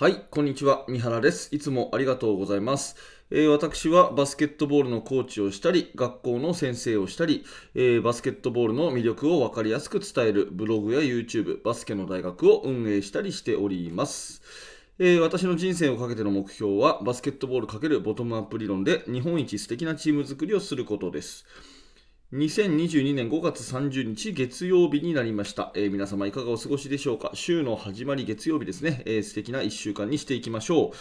[0.00, 0.86] はい、こんにちは。
[0.88, 1.54] 三原です。
[1.54, 2.96] いつもありがとうございます。
[3.30, 14.40] えー私はバスケットボールのコーチをしたり、学校の先生をしたり、えーバスケットボールの魅力を分かりやすく伝えるブログや YouTube、バスケの大学を運営したりしております。
[14.98, 21.44] えー私の人生をかけての目標は、バスケットボール×ボトムアップ理論で日本一素敵なチーム作りをすることです。
[22.32, 27.32] 2022年5月30日月曜日になりました、えー皆様いかがお過ごしでしょうか？
[27.34, 30.96] 週の始まり月曜日ですね、えー素敵な1週間にしていきましょう。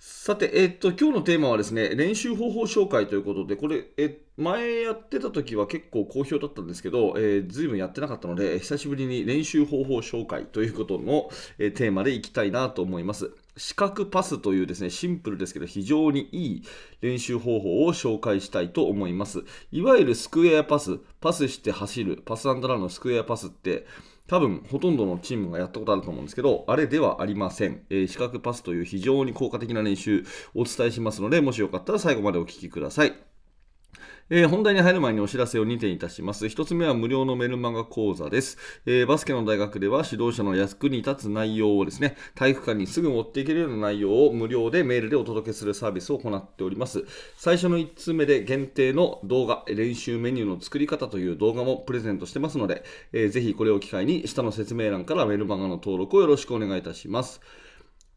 [0.00, 13.30] さて、えーっと今日のテーマはですね練習方法紹介ということでこれ、え前やってた時は結構好評だったんですけど、えー、ずいぶんやってなかったので久しぶりに練習方法紹介ということの、えーテーマでいきたいなと思います。
[13.56, 16.62] 四角パスというですねシンプルですけど非常にいい
[17.00, 19.44] 練習方法を紹介したいと思います。
[19.72, 23.86] いわゆるスクエアパスパスして走るパスランのスクエアパスって
[24.26, 33.25] 多分ほとんどのチームがやったことあると思うんですけどあれではありません、えー四角パスという非常に効果的な練習をお伝えしますのでもしよかったら最後までお聴きください。
[34.28, 36.46] えー本題に入る前にお知らせを2点いたします。
[36.46, 38.58] 1つ目は無料のメルマガ講座です。
[38.84, 47.04] えーバスケの大学では指導者の役に立つ内容をですね、体育館にすぐ持っていけるような内容を無料でメールでお届けするサービスを行っております。
[47.36, 52.82] 最初の1つ目で限定の動画、練習メニューの作り方という動画もプレゼントしてますので、
[53.12, 57.40] えーぜひこれを機会に下の説明欄からメルマガの登録をよろしくお願いいたします。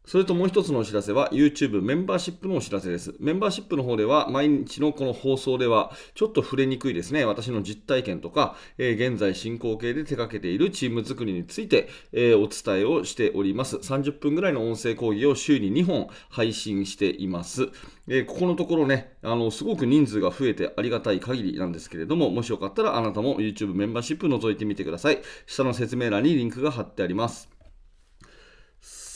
[0.06, 3.14] それともう一つのお知らせは YouTube メンバーシップのお知らせです。
[3.20, 13.76] メンバーシップの方では毎日のこの放送ではちょっと触れにくいですね、私の実体験とか、えー現在進行形で手掛けているチーム作りについて、えーお伝えをしております。
[13.76, 17.68] 30分ぐらいの音声講義を週に2本配信しています。
[18.08, 25.20] えーここのところね、あの、すごく人数が増えてありがたい限りなんですけれども、もしよかったらあなたも YouTube メンバーシップ覗いてみてください。
[25.46, 27.59] 下の説明欄にリンクが貼ってあります。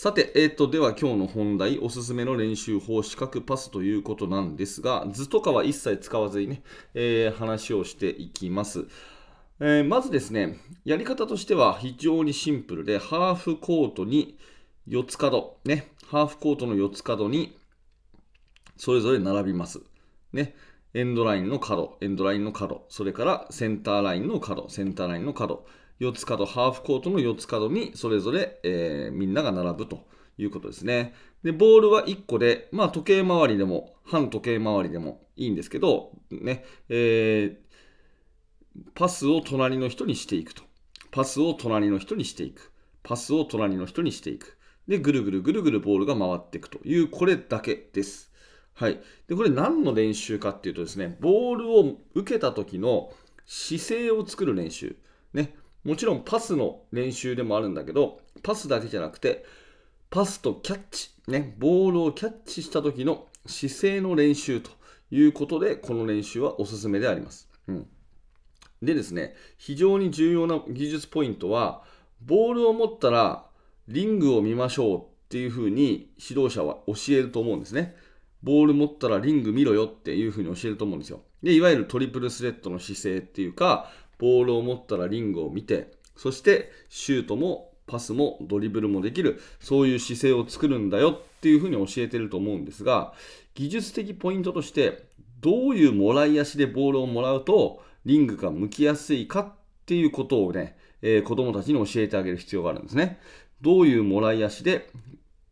[0.04, 8.86] さて、えー、とでは今日の本題、おすすめの練習法、四角パスということなんですが、図とかは一切使わずにね、えー話をしていきます。
[9.60, 14.36] えーまずですね、やり方としては非常にシンプルで、ハーフコートに
[14.86, 17.56] 四つ角、ね、ハーフコートの四つ角に
[18.76, 19.80] それぞれ並びます。
[20.34, 20.54] ね、
[20.92, 25.64] エンドラインの角、エンドラインの角、それからセンターラインの角、センターラインの角、
[26.04, 30.06] 四つ角、ハーフコートの四つ角にそれぞれ、えーみんなが並ぶと
[30.38, 31.14] いうことですね。
[31.42, 37.64] で、ボールは1個で、まあ時計回りでも、反時計回りでもいいんですけど、ね、えー
[38.94, 40.62] パスを隣の人にしていくと。
[41.12, 42.72] パスを隣の人にしていく。
[43.04, 44.58] パスを隣の人にしていく。
[44.88, 48.32] で、ぐるぐるぐるぐるボールが回っていくという、これだけです。
[48.74, 49.00] はい。
[49.28, 53.12] で、これ何の練習かっていうとですね、ボールを受けた時の
[53.46, 54.96] 姿勢を作る練習。
[55.32, 55.54] ね。
[55.84, 59.44] もちろんパスの練習でもあるんだけど、パスだけじゃなくて、
[60.10, 61.10] パスとキャッチ。
[61.28, 61.54] ね。
[61.58, 64.70] ボールをキャッチした時の姿勢の練習と
[65.10, 67.48] いうことで、この練習はおすすめであります。
[67.68, 67.86] うん。
[68.82, 71.82] でですね、非常に重要な技術ポイントは、
[72.22, 73.46] ボールを持ったら
[73.88, 77.94] リングを見ましょうっていうふうに指導者は教えると思うんですね。
[78.42, 81.22] ボール持ったらリング見ろよっていうふうに教えると思うんですよ。
[81.42, 93.12] で、いわゆるトリプルスレッドの姿勢っていうか、ボールを持ったらリングを見て、そしてシュートもパスもドリブルもできる、そういう姿勢を作るんだよっていうふうに教えてると思うんですが、
[93.54, 95.04] 技術的ポイントとして、
[95.40, 99.52] どういうもらい足でボールをもらうと、リングが向きやすいかっ
[99.86, 103.18] ていうことをね、えー子供たちに教えてあげる必要があるんですね。
[103.60, 104.88] どういうもらい足で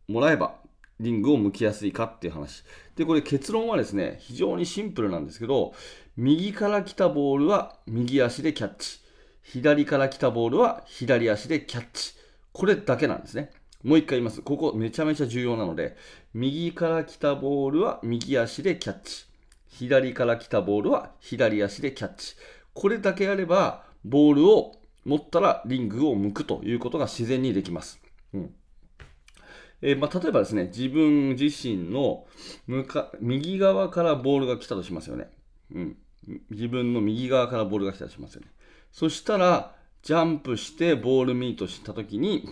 [0.08, 0.54] もらえば
[1.00, 2.64] リングを向きやすいかっていう話。
[2.97, 5.72] で、これ結論はですね、非常にシンプルなんですけど、
[6.16, 9.00] 右から来たボールは右足でキャッチ。
[9.42, 12.14] 左から来たボールは左足でキャッチ。
[12.53, 13.50] これだけなんですね。
[13.82, 14.42] もう一回言います。
[14.42, 15.97] ここめちゃめちゃ重要なので、
[16.34, 19.24] 右から来たボールは右足でキャッチ。
[19.69, 22.34] 左から来たボールは左足でキャッチ。
[22.74, 28.00] これだけやれば、ボールを持ったらリングを向くということが自然にできます。
[28.34, 28.54] うん
[29.82, 32.24] えーまあ、例えばですね、自分自身の
[32.68, 35.28] 向か右側からボールが来たとしますよね。
[35.74, 35.97] うん、
[36.51, 38.47] 自分の右側からボールが来たとしますよね。
[38.92, 42.48] そしたら、ジャンプしてボールミートしたときに、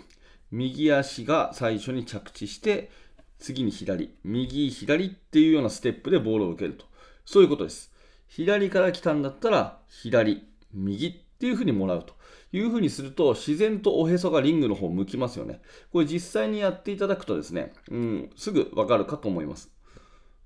[0.51, 2.91] 右足が最初に着地して、
[3.39, 6.85] 次に左、右、左っていうようなステップでボールを受けると。
[7.25, 7.93] そういうことです。
[8.27, 12.13] 左から来たんだったら、左、右っていうふうにもらうと
[12.53, 15.63] いうふうにすると、自然とおへそがリングの方向きますよね。
[15.91, 19.71] これ実際にやっていただくとですね、うん、すぐわかるかと思います。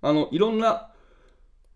[0.02, 0.92] あの、いろんな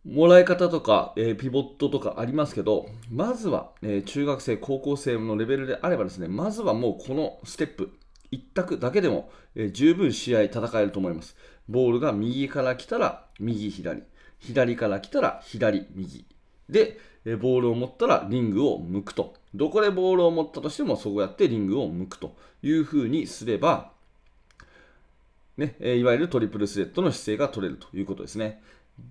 [0.05, 7.91] もらい方とか、えーピボットとかありますけど、まずは、えー中学生、高校生のレベルであればですね、まずはもうこのステップ、
[8.31, 11.37] 一択だけでも、えー、十分試合戦えると思います。
[11.69, 14.05] ボールが右から来たら右左、
[14.39, 16.25] 左から来たら左右。
[16.69, 16.99] で、
[17.41, 19.35] ボールを持ったらリングを向くと。
[19.55, 23.93] どこでボールを持ったとしてもそこやってリングを向くというふうにすれば、
[25.57, 28.63] ね、いわゆるトリプルスレッドの姿勢が取れるということですね。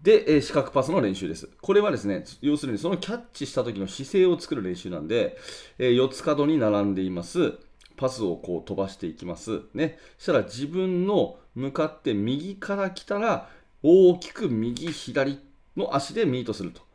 [0.03, 1.49] で、四角パスの練習です。
[1.61, 5.37] これはですね、要するにそのキャッチした時の姿勢を作る練習なんで、
[5.77, 7.53] 四つ角に並んでいます。
[7.95, 9.61] パスをこう飛ばしていきます。
[9.73, 9.97] ね。
[10.17, 13.49] そしたら自分の向かって右から来たら、
[13.81, 15.39] 大きく右左
[15.75, 16.86] の足でミートすると。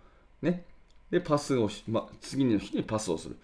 [0.43, 0.65] ね。
[1.11, 3.37] で、パスを、ま、次の人にパスをする。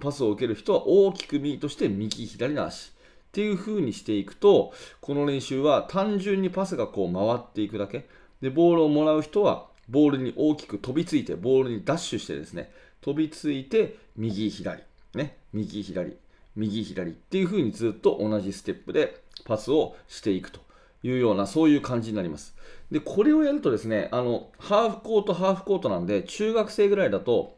[0.00, 2.92] パスを受ける人は大きくミートして右左の足。
[3.28, 8.08] っていう風にしていくと、この練習は単純にパスがこう回っていくだけ。
[8.40, 14.82] で、ボールをもらう人は、ボールに大きく飛びついて、ボールにダッシュしてですね、飛びついて、右左、
[15.14, 16.16] ね、右左、
[16.56, 20.60] 右左っていう風にずっと同じステップでパスをしていくと
[21.02, 22.54] いうような、そういう感じになります。
[22.90, 27.56] で、これをやるとですね、あの、ハーフコート、ハーフコートなんで、中学生ぐらいだと、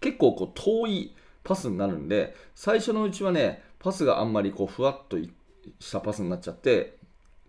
[0.00, 6.96] 結構こう遠いパスになるんで、最初のうちはね、パスがあんまりこうふわっとしたパスになっちゃって、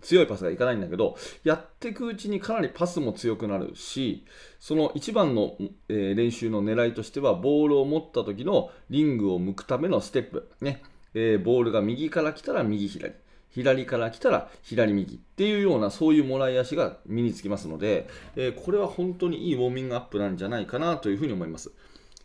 [0.01, 4.25] 強いパスがいかないんだけど、やっていくうちにかなりパスも強くなるし、
[4.59, 5.57] その一番の、
[5.89, 10.49] え、練習の狙いとしては、ボールを持った時のリングを向くためのステップ。
[10.61, 10.83] ね。
[11.13, 13.13] えー、ボールが右から来たら右左。
[13.55, 21.71] 左から来たら左右っていうようなそういうもらい足が身につきますので、えー、これは本当にいいウォーミングアップなんじゃないかなというふうに思います。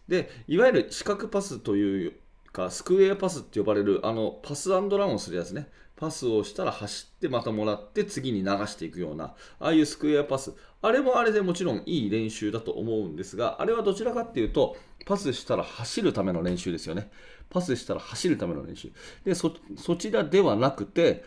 [0.09, 2.15] で、いわゆる四角パスという
[2.53, 5.69] か、スクエアパスって呼ばれるあのパスランをするやつね。
[6.01, 10.55] パスをしたら走ってまたもらって次に流していくような、ああいうスクエアパス。
[10.81, 17.11] あれもあれでもちろんいい練習だと思うんですが、あれはどちらかっていうと、パスしたら走るための練習ですよね。
[17.51, 18.91] パスしたら走るための練習。
[19.27, 19.51] で、そ
[19.97, 21.23] ちらではなくて、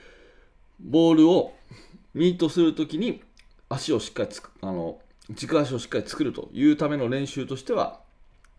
[0.79, 1.53] ボールを
[2.15, 3.21] ミートするときに
[3.69, 4.99] 足をしっかりつく、あの、
[5.29, 8.01] 軸足をしっかり作るというための練習としては、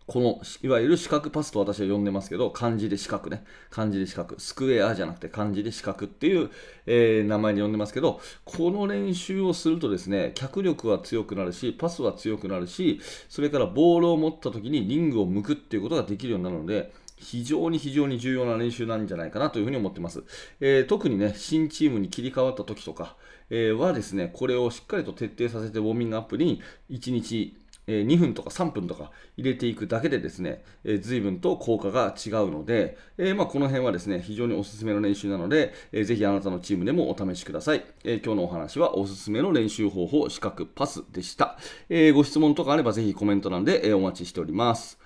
[0.07, 3.43] このいわゆる四角パスと私は呼んでますけど、漢字で四角ね。
[3.71, 4.39] 漢字で四角。
[4.39, 6.51] スクエアじゃなくて漢字で四角っていう、
[6.87, 20.25] えー、名前で呼んでますけど、この練習をするとですね、脚力は強くなるし、パスは強くなるし、それからボールを持った時にリングを向くっていうことができるようになるので、非常に非常に重要な練習なんじゃないかなというふうに思ってます。
[20.61, 23.17] えー、特にね、新チームに切り替わった時とか、
[23.49, 26.61] えー、はですね、これをしっかりと徹底させてウォーミングアップに
[26.91, 37.85] 1日え2分とか3分とか入れていくだけでですね、え、随分と効果が違うので、えー、まあ、この辺はですね、非常におすすめの練習なので、えー、ぜひあなたのチームでもお試しください。
[38.05, 41.59] え今日のお話はおすすめの練習方法、資格パスでした。
[41.89, 44.99] えご質問とかあればぜひコメント欄で、えお待ちしております。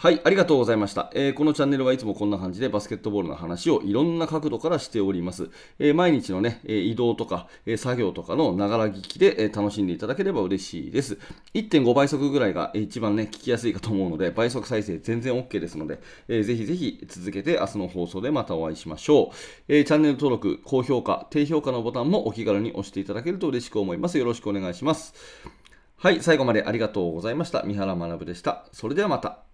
[0.00, 5.50] はい、ありがとうございました、えー、このチャンネルはいつもこんな感じでバスケットボールの話をいろんな角度からしております。
[5.78, 11.18] えー、毎日のね、え移動とか、え作業とかのながら聞きで、え楽しんでいただければ嬉しいです。
[11.52, 19.34] 1.5倍速ぐらいが一番ね、聞きやすいかと思うので、倍速再生全然 OK ですので、えー、ぜひぜひ続けて明日の放送でまたお会いしましょう。
[19.68, 24.16] えチャンネル登録、高評価、低評価のボタンもお気軽に押していただけると嬉しく思います。
[24.16, 25.12] よろしくお願いします。
[25.98, 27.64] はい、最後までありがとうございました。
[27.64, 28.64] 三原学でした。
[28.72, 29.49] それではまた。